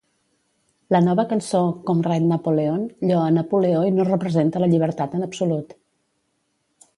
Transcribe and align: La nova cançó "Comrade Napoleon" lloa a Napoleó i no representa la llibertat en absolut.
La 0.93 1.01
nova 1.07 1.25
cançó 1.33 1.59
"Comrade 1.89 2.29
Napoleon" 2.31 2.87
lloa 3.11 3.27
a 3.27 3.35
Napoleó 3.37 3.83
i 3.91 3.93
no 3.99 4.07
representa 4.09 4.63
la 4.65 4.71
llibertat 4.73 5.15
en 5.19 5.29
absolut. 5.29 5.77